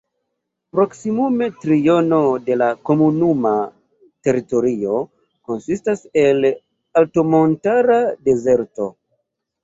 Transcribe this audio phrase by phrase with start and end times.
[0.75, 3.51] Proksimume triono de la komunuma
[4.27, 4.95] teritorio
[5.51, 6.47] konsistas el
[7.03, 7.99] altmontara
[8.31, 8.89] dezerto.